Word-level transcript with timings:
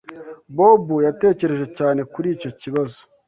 Bob 0.57 0.83
yatekereje 1.07 1.65
cyane 1.77 2.01
kuri 2.13 2.27
icyo 2.35 2.51
kibazo. 2.59 2.99